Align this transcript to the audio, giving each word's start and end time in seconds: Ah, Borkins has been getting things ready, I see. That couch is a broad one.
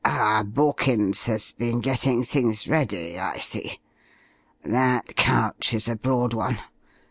Ah, 0.03 0.41
Borkins 0.43 1.25
has 1.25 1.51
been 1.51 1.79
getting 1.79 2.23
things 2.23 2.67
ready, 2.67 3.19
I 3.19 3.37
see. 3.37 3.79
That 4.63 5.15
couch 5.15 5.75
is 5.75 5.87
a 5.87 5.95
broad 5.95 6.33
one. 6.33 6.57